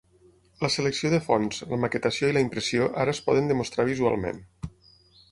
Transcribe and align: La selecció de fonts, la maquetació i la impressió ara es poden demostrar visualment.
La 0.65 0.69
selecció 0.75 1.09
de 1.13 1.17
fonts, 1.25 1.59
la 1.73 1.77
maquetació 1.83 2.29
i 2.31 2.35
la 2.37 2.43
impressió 2.45 2.87
ara 3.03 3.13
es 3.17 3.21
poden 3.27 3.51
demostrar 3.53 3.85
visualment. 3.91 4.41